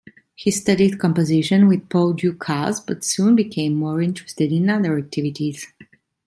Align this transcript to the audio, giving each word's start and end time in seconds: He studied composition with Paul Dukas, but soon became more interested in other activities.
He 0.33 0.49
studied 0.49 0.97
composition 0.97 1.67
with 1.67 1.87
Paul 1.87 2.13
Dukas, 2.13 2.79
but 2.79 3.03
soon 3.03 3.35
became 3.35 3.75
more 3.75 4.01
interested 4.01 4.51
in 4.51 4.67
other 4.67 4.97
activities. 4.97 5.67